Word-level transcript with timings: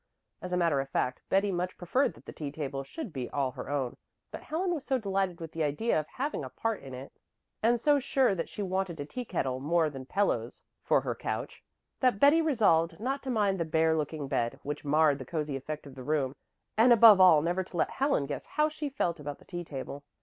As 0.41 0.51
a 0.51 0.57
matter 0.57 0.79
of 0.79 0.89
fact 0.89 1.21
Betty 1.29 1.51
much 1.51 1.77
preferred 1.77 2.15
that 2.15 2.25
the 2.25 2.33
tea 2.33 2.51
table 2.51 2.83
should 2.83 3.13
be 3.13 3.29
all 3.29 3.51
her 3.51 3.69
own; 3.69 3.97
but 4.31 4.41
Helen 4.41 4.73
was 4.73 4.83
so 4.83 4.97
delighted 4.97 5.39
with 5.39 5.51
the 5.51 5.61
idea 5.63 5.99
of 5.99 6.07
having 6.07 6.43
a 6.43 6.49
part 6.49 6.81
in 6.81 6.95
it, 6.95 7.11
and 7.61 7.79
so 7.79 7.99
sure 7.99 8.33
that 8.33 8.49
she 8.49 8.63
wanted 8.63 8.99
a 8.99 9.05
teakettle 9.05 9.59
more 9.59 9.91
than 9.91 10.07
pillows 10.07 10.63
for 10.81 11.01
her 11.01 11.13
couch, 11.13 11.63
that 11.99 12.19
Betty 12.19 12.41
resolved 12.41 12.99
not 12.99 13.21
to 13.21 13.29
mind 13.29 13.59
the 13.59 13.63
bare 13.63 13.95
looking 13.95 14.27
bed, 14.27 14.59
which 14.63 14.83
marred 14.83 15.19
the 15.19 15.23
cozy 15.23 15.55
effect 15.55 15.85
of 15.85 15.93
the 15.93 16.01
room, 16.03 16.33
and 16.79 16.91
above 16.91 17.21
all 17.21 17.43
never 17.43 17.63
to 17.63 17.77
let 17.77 17.91
Helen 17.91 18.25
guess 18.25 18.47
how 18.47 18.69
she 18.69 18.89
felt 18.89 19.19
about 19.19 19.37
the 19.37 19.45
tea 19.45 19.63
table. 19.63 20.03